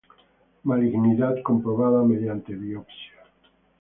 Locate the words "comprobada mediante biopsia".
1.43-3.19